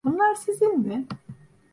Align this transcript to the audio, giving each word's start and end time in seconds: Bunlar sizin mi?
Bunlar 0.03 0.35
sizin 0.35 0.79
mi? 0.83 1.05